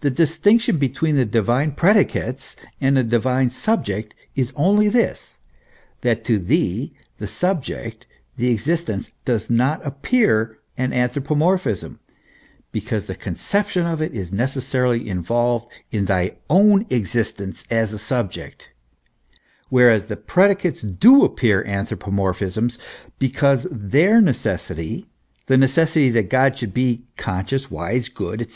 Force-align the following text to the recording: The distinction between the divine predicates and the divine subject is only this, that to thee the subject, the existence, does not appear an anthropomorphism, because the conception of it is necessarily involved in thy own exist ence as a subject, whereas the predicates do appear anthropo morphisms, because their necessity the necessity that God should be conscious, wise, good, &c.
The 0.00 0.10
distinction 0.10 0.76
between 0.76 1.14
the 1.14 1.24
divine 1.24 1.70
predicates 1.70 2.56
and 2.80 2.96
the 2.96 3.04
divine 3.04 3.50
subject 3.50 4.12
is 4.34 4.52
only 4.56 4.88
this, 4.88 5.38
that 6.00 6.24
to 6.24 6.40
thee 6.40 6.94
the 7.18 7.28
subject, 7.28 8.04
the 8.34 8.50
existence, 8.50 9.12
does 9.24 9.48
not 9.48 9.80
appear 9.86 10.58
an 10.76 10.92
anthropomorphism, 10.92 12.00
because 12.72 13.06
the 13.06 13.14
conception 13.14 13.86
of 13.86 14.02
it 14.02 14.12
is 14.12 14.32
necessarily 14.32 15.08
involved 15.08 15.68
in 15.92 16.06
thy 16.06 16.38
own 16.50 16.84
exist 16.90 17.40
ence 17.40 17.62
as 17.70 17.92
a 17.92 18.00
subject, 18.00 18.70
whereas 19.68 20.06
the 20.06 20.16
predicates 20.16 20.82
do 20.82 21.22
appear 21.24 21.62
anthropo 21.62 22.10
morphisms, 22.10 22.78
because 23.20 23.64
their 23.70 24.20
necessity 24.20 25.06
the 25.46 25.56
necessity 25.56 26.10
that 26.10 26.28
God 26.28 26.58
should 26.58 26.74
be 26.74 27.04
conscious, 27.16 27.70
wise, 27.70 28.08
good, 28.08 28.40
&c. 28.40 28.46